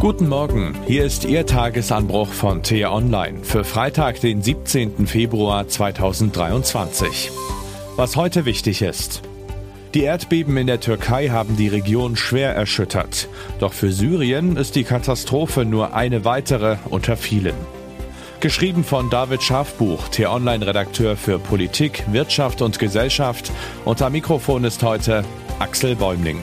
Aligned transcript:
Guten 0.00 0.30
Morgen, 0.30 0.74
hier 0.86 1.04
ist 1.04 1.26
Ihr 1.26 1.44
Tagesanbruch 1.44 2.28
von 2.28 2.62
T-Online 2.62 3.44
für 3.44 3.64
Freitag, 3.64 4.18
den 4.22 4.40
17. 4.40 5.06
Februar 5.06 5.68
2023. 5.68 7.30
Was 7.96 8.16
heute 8.16 8.46
wichtig 8.46 8.80
ist. 8.80 9.20
Die 9.92 10.04
Erdbeben 10.04 10.56
in 10.56 10.66
der 10.66 10.80
Türkei 10.80 11.28
haben 11.28 11.54
die 11.58 11.68
Region 11.68 12.16
schwer 12.16 12.54
erschüttert. 12.54 13.28
Doch 13.58 13.74
für 13.74 13.92
Syrien 13.92 14.56
ist 14.56 14.74
die 14.74 14.84
Katastrophe 14.84 15.66
nur 15.66 15.92
eine 15.92 16.24
weitere 16.24 16.78
unter 16.88 17.18
vielen. 17.18 17.56
Geschrieben 18.40 18.84
von 18.84 19.10
David 19.10 19.42
Schafbuch, 19.42 20.08
T-Online-Redakteur 20.08 21.18
für 21.18 21.38
Politik, 21.38 22.04
Wirtschaft 22.10 22.62
und 22.62 22.78
Gesellschaft. 22.78 23.52
Am 23.84 24.12
Mikrofon 24.12 24.64
ist 24.64 24.82
heute 24.82 25.26
Axel 25.58 25.94
Bäumling. 25.94 26.40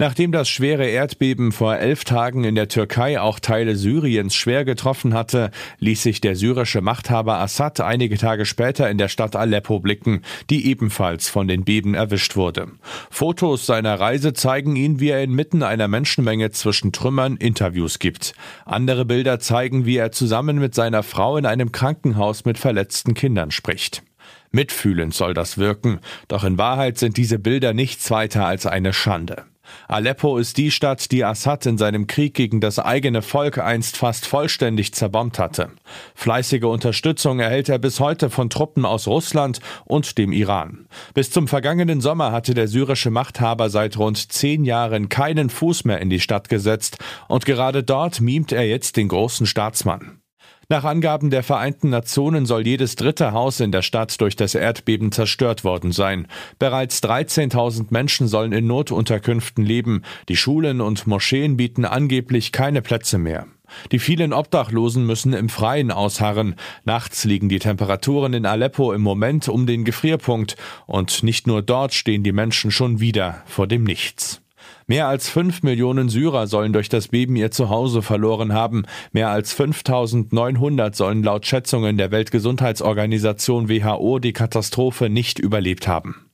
Nachdem 0.00 0.32
das 0.32 0.48
schwere 0.48 0.86
Erdbeben 0.88 1.52
vor 1.52 1.76
elf 1.76 2.02
Tagen 2.02 2.42
in 2.42 2.56
der 2.56 2.66
Türkei 2.66 3.20
auch 3.20 3.38
Teile 3.38 3.76
Syriens 3.76 4.34
schwer 4.34 4.64
getroffen 4.64 5.14
hatte, 5.14 5.52
ließ 5.78 6.02
sich 6.02 6.20
der 6.20 6.34
syrische 6.34 6.80
Machthaber 6.80 7.38
Assad 7.38 7.80
einige 7.80 8.18
Tage 8.18 8.44
später 8.44 8.90
in 8.90 8.98
der 8.98 9.06
Stadt 9.06 9.36
Aleppo 9.36 9.78
blicken, 9.78 10.22
die 10.50 10.66
ebenfalls 10.66 11.28
von 11.28 11.46
den 11.46 11.64
Beben 11.64 11.94
erwischt 11.94 12.34
wurde. 12.34 12.72
Fotos 13.08 13.66
seiner 13.66 14.00
Reise 14.00 14.32
zeigen 14.32 14.74
ihn, 14.74 14.98
wie 14.98 15.10
er 15.10 15.22
inmitten 15.22 15.62
einer 15.62 15.86
Menschenmenge 15.86 16.50
zwischen 16.50 16.90
Trümmern 16.90 17.36
Interviews 17.36 18.00
gibt. 18.00 18.34
Andere 18.64 19.04
Bilder 19.04 19.38
zeigen, 19.38 19.86
wie 19.86 19.98
er 19.98 20.10
zusammen 20.10 20.58
mit 20.58 20.74
seiner 20.74 21.04
Frau 21.04 21.36
in 21.36 21.46
einem 21.46 21.70
Krankenhaus 21.70 22.44
mit 22.44 22.58
verletzten 22.58 23.14
Kindern 23.14 23.52
spricht. 23.52 24.02
Mitfühlend 24.50 25.14
soll 25.14 25.34
das 25.34 25.56
wirken, 25.56 26.00
doch 26.26 26.42
in 26.42 26.58
Wahrheit 26.58 26.98
sind 26.98 27.16
diese 27.16 27.38
Bilder 27.38 27.74
nichts 27.74 28.10
weiter 28.10 28.44
als 28.44 28.66
eine 28.66 28.92
Schande. 28.92 29.44
Aleppo 29.88 30.38
ist 30.38 30.56
die 30.56 30.70
Stadt, 30.70 31.10
die 31.10 31.24
Assad 31.24 31.66
in 31.66 31.78
seinem 31.78 32.06
Krieg 32.06 32.34
gegen 32.34 32.60
das 32.60 32.78
eigene 32.78 33.22
Volk 33.22 33.58
einst 33.58 33.96
fast 33.96 34.26
vollständig 34.26 34.94
zerbombt 34.94 35.38
hatte. 35.38 35.70
Fleißige 36.14 36.64
Unterstützung 36.64 37.40
erhält 37.40 37.68
er 37.68 37.78
bis 37.78 38.00
heute 38.00 38.30
von 38.30 38.50
Truppen 38.50 38.84
aus 38.84 39.06
Russland 39.06 39.60
und 39.84 40.18
dem 40.18 40.32
Iran. 40.32 40.86
Bis 41.14 41.30
zum 41.30 41.48
vergangenen 41.48 42.00
Sommer 42.00 42.32
hatte 42.32 42.54
der 42.54 42.68
syrische 42.68 43.10
Machthaber 43.10 43.70
seit 43.70 43.98
rund 43.98 44.32
zehn 44.32 44.64
Jahren 44.64 45.08
keinen 45.08 45.50
Fuß 45.50 45.84
mehr 45.84 46.00
in 46.00 46.10
die 46.10 46.20
Stadt 46.20 46.48
gesetzt 46.48 46.98
und 47.28 47.46
gerade 47.46 47.82
dort 47.82 48.20
mimt 48.20 48.52
er 48.52 48.66
jetzt 48.66 48.96
den 48.96 49.08
großen 49.08 49.46
Staatsmann. 49.46 50.23
Nach 50.68 50.84
Angaben 50.84 51.30
der 51.30 51.42
Vereinten 51.42 51.90
Nationen 51.90 52.46
soll 52.46 52.66
jedes 52.66 52.96
dritte 52.96 53.32
Haus 53.32 53.60
in 53.60 53.72
der 53.72 53.82
Stadt 53.82 54.20
durch 54.20 54.36
das 54.36 54.54
Erdbeben 54.54 55.12
zerstört 55.12 55.64
worden 55.64 55.92
sein. 55.92 56.26
Bereits 56.58 57.02
13.000 57.02 57.86
Menschen 57.90 58.28
sollen 58.28 58.52
in 58.52 58.66
Notunterkünften 58.66 59.64
leben. 59.64 60.02
Die 60.28 60.36
Schulen 60.36 60.80
und 60.80 61.06
Moscheen 61.06 61.56
bieten 61.56 61.84
angeblich 61.84 62.52
keine 62.52 62.82
Plätze 62.82 63.18
mehr. 63.18 63.46
Die 63.92 63.98
vielen 63.98 64.32
Obdachlosen 64.32 65.04
müssen 65.04 65.32
im 65.32 65.48
Freien 65.48 65.90
ausharren. 65.90 66.54
Nachts 66.84 67.24
liegen 67.24 67.48
die 67.48 67.58
Temperaturen 67.58 68.32
in 68.34 68.46
Aleppo 68.46 68.92
im 68.92 69.00
Moment 69.02 69.48
um 69.48 69.66
den 69.66 69.84
Gefrierpunkt 69.84 70.56
und 70.86 71.22
nicht 71.22 71.46
nur 71.46 71.62
dort 71.62 71.94
stehen 71.94 72.22
die 72.22 72.32
Menschen 72.32 72.70
schon 72.70 73.00
wieder 73.00 73.42
vor 73.46 73.66
dem 73.66 73.84
Nichts. 73.84 74.43
Mehr 74.86 75.08
als 75.08 75.28
fünf 75.28 75.62
Millionen 75.62 76.08
Syrer 76.08 76.46
sollen 76.46 76.72
durch 76.72 76.88
das 76.88 77.08
Beben 77.08 77.36
ihr 77.36 77.50
Zuhause 77.50 78.02
verloren 78.02 78.52
haben. 78.52 78.84
Mehr 79.12 79.30
als 79.30 79.52
5900 79.52 80.94
sollen 80.94 81.22
laut 81.22 81.46
Schätzungen 81.46 81.96
der 81.96 82.10
Weltgesundheitsorganisation 82.10 83.68
WHO 83.68 84.18
die 84.18 84.32
Katastrophe 84.32 85.08
nicht 85.08 85.38
überlebt 85.38 85.88
haben. 85.88 86.30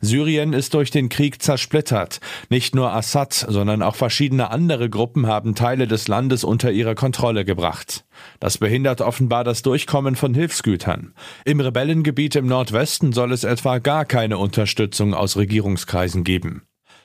Syrien 0.00 0.52
ist 0.52 0.74
durch 0.74 0.90
den 0.90 1.08
Krieg 1.08 1.42
zersplittert. 1.42 2.20
Nicht 2.50 2.74
nur 2.74 2.92
Assad, 2.92 3.32
sondern 3.32 3.82
auch 3.82 3.96
verschiedene 3.96 4.50
andere 4.50 4.90
Gruppen 4.90 5.26
haben 5.26 5.54
Teile 5.54 5.86
des 5.86 6.08
Landes 6.08 6.44
unter 6.44 6.70
ihre 6.70 6.94
Kontrolle 6.94 7.44
gebracht. 7.44 8.04
Das 8.40 8.58
behindert 8.58 9.00
offenbar 9.00 9.44
das 9.44 9.62
Durchkommen 9.62 10.16
von 10.16 10.34
Hilfsgütern. 10.34 11.14
Im 11.44 11.60
Rebellengebiet 11.60 12.36
im 12.36 12.46
Nordwesten 12.46 13.12
soll 13.12 13.32
es 13.32 13.44
etwa 13.44 13.78
gar 13.78 14.04
keine 14.04 14.38
Unterstützung 14.38 15.14
aus 15.14 15.36
Regierungskreisen 15.36 16.24
geben. 16.24 16.62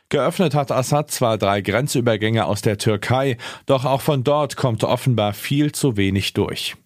Geöffnet 0.09 0.56
hat 0.56 0.72
Assad 0.72 1.12
zwar 1.12 1.38
drei 1.38 1.59
Grenzübergänge 1.59 2.45
aus 2.45 2.62
der 2.62 2.78
Türkei, 2.78 3.38
doch 3.66 3.84
auch 3.84 4.00
von 4.00 4.23
dort 4.23 4.56
kommt 4.56 4.85
offenbar 4.85 5.34
viel 5.34 5.73
zu 5.73 5.97
wenig 5.97 6.34
durch. 6.34 6.78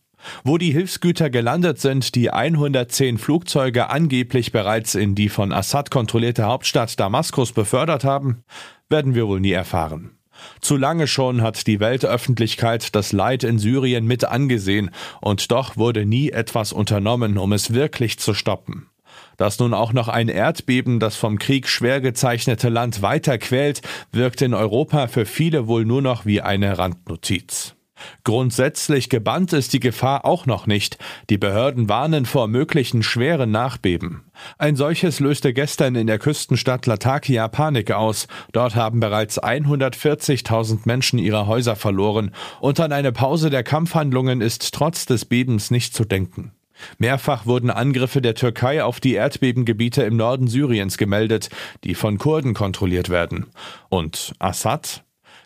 Wo 0.44 0.58
die 0.58 0.72
Hilfsgüter 0.72 1.30
gelandet 1.30 1.80
sind, 1.80 2.16
die 2.16 2.32
110 2.32 3.20
Flugzeuge 3.20 3.90
angeblich 3.90 4.52
bereits 4.52 4.96
in 4.96 5.14
die 5.14 5.30
von 5.30 5.52
Assad 5.52 5.92
kontrollierte 5.92 6.46
Hauptstadt 6.46 7.00
Damaskus 7.00 7.52
befördert 7.54 8.04
haben, 8.04 8.44
werden 8.90 9.14
wir 9.14 9.28
wohl 9.28 9.40
nie 9.40 9.52
erfahren. 9.52 10.18
Zu 10.60 10.76
lange 10.76 11.08
schon 11.08 11.42
hat 11.42 11.68
die 11.68 11.80
Weltöffentlichkeit 11.80 12.96
das 12.96 13.12
Leid 13.12 13.44
in 13.44 13.60
Syrien 13.60 14.06
mit 14.06 14.26
angesehen, 14.26 14.90
und 15.22 15.52
doch 15.52 15.78
wurde 15.78 16.06
nie 16.06 16.32
etwas 16.32 16.74
unternommen, 16.74 17.38
um 17.38 17.54
es 17.54 17.74
wirklich 17.74 18.18
zu 18.18 18.34
stoppen. 18.34 18.91
Dass 19.38 19.60
nun 19.60 19.74
auch 19.74 19.94
noch 19.94 20.08
ein 20.08 20.30
Erdbeben 20.30 21.00
das 21.00 21.16
vom 21.16 21.40
Krieg 21.40 21.68
schwer 21.68 22.02
gezeichnete 22.02 22.70
Land 22.70 23.02
weiter 23.02 23.38
quält, 23.38 23.82
wirkt 24.12 24.42
in 24.42 24.54
Europa 24.54 25.08
für 25.08 25.26
viele 25.26 25.68
wohl 25.68 25.86
nur 25.86 26.02
noch 26.02 26.26
wie 26.26 26.42
eine 26.42 26.78
Randnotiz. 26.78 27.76
Grundsätzlich 28.24 29.10
gebannt 29.10 29.54
ist 29.54 29.74
die 29.74 29.80
Gefahr 29.80 30.26
auch 30.26 30.46
noch 30.46 30.68
nicht. 30.68 30.98
Die 31.30 31.38
Behörden 31.38 31.90
warnen 31.90 32.26
vor 32.26 32.48
möglichen 32.48 33.04
schweren 33.04 33.52
Nachbeben. 33.52 34.24
Ein 34.58 34.76
solches 34.76 35.20
löste 35.20 35.54
gestern 35.54 35.96
in 35.96 36.08
der 36.08 36.20
Küstenstadt 36.20 36.86
Latakia 36.86 37.48
Panik 37.48 37.92
aus. 37.92 38.28
Dort 38.52 38.76
haben 38.76 39.00
bereits 39.00 39.42
140.000 39.42 40.82
Menschen 40.86 41.20
ihre 41.20 41.48
Häuser 41.48 41.76
verloren 41.76 42.32
und 42.60 42.80
an 42.80 42.92
eine 42.92 43.12
Pause 43.12 43.50
der 43.50 43.64
Kampfhandlungen 43.64 44.42
ist 44.42 44.74
trotz 44.74 45.06
des 45.06 45.26
Bebens 45.26 45.72
nicht 45.72 45.94
zu 45.94 46.06
denken. 46.06 46.54
Mehrfach 46.98 47.46
wurden 47.46 47.70
Angriffe 47.70 48.22
der 48.22 48.36
Türkei 48.36 48.84
auf 48.84 49.00
die 49.00 49.14
Erdbebengebiete 49.14 50.04
im 50.04 50.18
Norden 50.18 50.48
Syriens 50.48 50.98
gemeldet, 50.98 51.50
die 51.84 51.96
von 51.96 52.18
Kurden 52.18 52.54
kontrolliert 52.54 53.10
werden. 53.10 53.48
Und 53.90 54.34
Assad? 54.40 55.04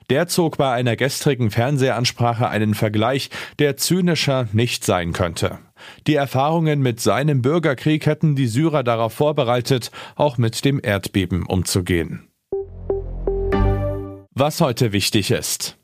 Der 0.10 0.28
zog 0.28 0.58
bei 0.58 0.72
einer 0.72 0.96
gestrigen 0.96 1.50
Fernsehansprache 1.50 2.48
einen 2.48 2.76
Vergleich, 2.76 3.30
der 3.58 3.76
zynischer 3.76 4.48
nicht 4.54 4.84
sein 4.84 5.14
könnte. 5.14 5.58
Die 6.06 6.16
Erfahrungen 6.16 6.82
mit 6.82 7.00
seinem 7.00 7.42
Bürgerkrieg 7.42 8.06
hätten 8.06 8.36
die 8.36 8.48
Syrer 8.48 8.84
darauf 8.84 9.14
vorbereitet, 9.14 9.92
auch 10.16 10.38
mit 10.38 10.64
dem 10.64 10.80
Erdbeben 10.82 11.46
umzugehen. 11.46 12.28
Was 14.36 14.62
heute 14.62 14.92
wichtig 14.92 15.32
ist. 15.32 15.75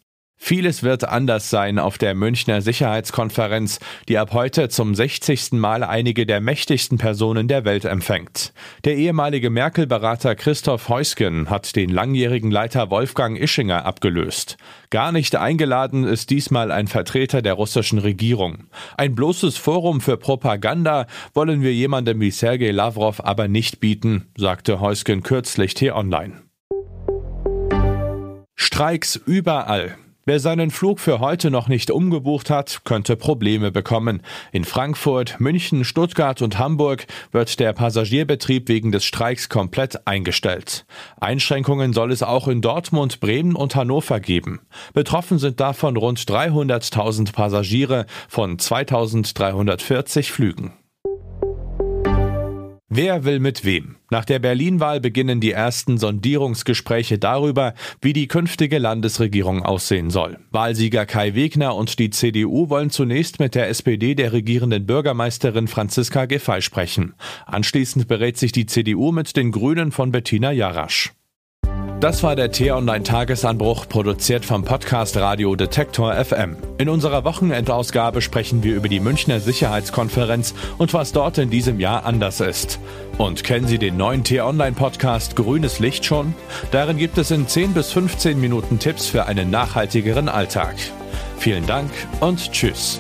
Vieles 0.44 0.82
wird 0.82 1.08
anders 1.08 1.52
sein 1.52 1.78
auf 1.78 2.00
der 2.00 2.16
Münchner 2.16 2.62
Sicherheitskonferenz, 2.64 3.80
die 4.10 4.18
ab 4.18 4.34
heute 4.34 4.70
zum 4.70 4.96
60. 4.96 5.52
Mal 5.52 5.84
einige 5.84 6.26
der 6.26 6.42
mächtigsten 6.42 6.98
Personen 6.98 7.48
der 7.48 7.64
Welt 7.64 7.86
empfängt. 7.86 8.52
Der 8.84 8.96
ehemalige 8.98 9.52
Merkel-Berater 9.52 10.34
Christoph 10.34 10.90
Heusgen 10.90 11.52
hat 11.52 11.76
den 11.76 11.92
langjährigen 11.92 12.50
Leiter 12.50 12.90
Wolfgang 12.90 13.40
Ischinger 13.40 13.86
abgelöst. 13.86 14.58
Gar 14.90 15.12
nicht 15.12 15.36
eingeladen 15.36 16.06
ist 16.06 16.32
diesmal 16.32 16.72
ein 16.72 16.88
Vertreter 16.88 17.44
der 17.44 17.54
russischen 17.54 18.00
Regierung. 18.00 18.66
Ein 18.98 19.14
bloßes 19.14 19.58
Forum 19.58 20.02
für 20.02 20.18
Propaganda 20.18 21.06
wollen 21.36 21.62
wir 21.62 21.72
jemandem 21.72 22.20
wie 22.20 22.32
Sergei 22.32 22.72
Lavrov 22.72 23.22
aber 23.24 23.48
nicht 23.48 23.80
bieten, 23.80 24.32
sagte 24.36 24.80
Heusgen 24.80 25.22
kürzlich 25.22 25.76
T-Online. 25.76 26.42
Streiks 28.56 29.16
überall. 29.16 29.98
Wer 30.32 30.40
seinen 30.40 30.72
Flug 30.72 31.02
für 31.02 31.20
heute 31.20 31.52
noch 31.52 31.68
nicht 31.68 31.92
umgebucht 31.92 32.50
hat, 32.50 32.86
könnte 32.86 33.18
Probleme 33.18 33.70
bekommen. 33.70 34.22
In 34.54 34.64
Frankfurt, 34.64 35.42
München, 35.42 35.84
Stuttgart 35.84 36.42
und 36.42 36.58
Hamburg 36.58 37.06
wird 37.34 37.60
der 37.60 37.74
Passagierbetrieb 37.74 38.70
wegen 38.70 38.94
des 38.94 39.04
Streiks 39.04 39.50
komplett 39.50 40.08
eingestellt. 40.08 40.86
Einschränkungen 41.20 41.92
soll 41.92 42.14
es 42.14 42.24
auch 42.24 42.48
in 42.48 42.62
Dortmund, 42.62 43.20
Bremen 43.20 43.58
und 43.58 43.76
Hannover 43.76 44.22
geben. 44.22 44.62
Betroffen 44.94 45.38
sind 45.38 45.60
davon 45.60 45.98
rund 45.98 46.22
300.000 46.22 47.34
Passagiere 47.34 48.06
von 48.30 48.58
2340 48.58 50.32
Flügen. 50.32 50.72
Wer 52.94 53.24
will 53.24 53.40
mit 53.40 53.64
wem? 53.64 53.96
Nach 54.10 54.26
der 54.26 54.40
Berlin-Wahl 54.40 55.00
beginnen 55.00 55.40
die 55.40 55.54
ersten 55.54 55.98
Sondierungsgespräche 55.98 57.18
darüber, 57.18 57.74
wie 58.02 58.12
die 58.12 58.28
künftige 58.28 58.80
Landesregierung 58.80 59.64
aussehen 59.64 60.10
soll. 60.10 60.38
Wahlsieger 60.52 61.06
Kai 61.06 61.34
Wegner 61.34 61.74
und 61.74 62.00
die 62.00 62.10
CDU 62.10 62.68
wollen 62.68 62.90
zunächst 62.90 63.40
mit 63.40 63.56
der 63.56 63.70
SPD 63.70 64.14
der 64.14 64.34
regierenden 64.34 64.86
Bürgermeisterin 64.86 65.70
Franziska 65.70 66.26
Giffey 66.26 66.62
sprechen. 66.62 67.14
Anschließend 67.46 68.10
berät 68.10 68.38
sich 68.38 68.52
die 68.52 68.66
CDU 68.66 69.14
mit 69.14 69.38
den 69.38 69.54
Grünen 69.54 69.94
von 69.94 70.12
Bettina 70.12 70.52
Jarasch. 70.52 71.14
Das 72.02 72.24
war 72.24 72.36
der 72.36 72.52
T-Online-Tagesanbruch, 72.52 73.88
produziert 73.88 74.44
vom 74.44 74.64
Podcast 74.64 75.16
Radio 75.18 75.56
Detektor 75.56 76.16
FM. 76.16 76.58
In 76.80 76.90
unserer 76.90 77.24
Wochenendausgabe 77.26 78.24
sprechen 78.24 78.64
wir 78.64 78.76
über 78.76 78.90
die 78.90 79.00
Münchner 79.00 79.40
Sicherheitskonferenz 79.40 80.56
und 80.80 80.96
was 80.96 81.12
dort 81.12 81.38
in 81.38 81.52
diesem 81.52 81.80
Jahr 81.80 82.04
anders 82.04 82.40
ist. 82.40 82.80
Und 83.20 83.44
kennen 83.44 83.68
Sie 83.68 83.78
den 83.78 83.98
neuen 83.98 84.24
T-Online-Podcast 84.24 85.36
Grünes 85.36 85.78
Licht 85.78 86.04
schon? 86.04 86.34
Darin 86.72 86.98
gibt 86.98 87.20
es 87.20 87.30
in 87.30 87.48
10 87.48 87.76
bis 87.76 87.92
15 87.92 88.42
Minuten 88.42 88.80
Tipps 88.80 89.06
für 89.06 89.28
einen 89.28 89.52
nachhaltigeren 89.52 90.28
Alltag. 90.28 90.74
Vielen 91.38 91.68
Dank 91.68 91.92
und 92.20 92.52
Tschüss. 92.52 93.00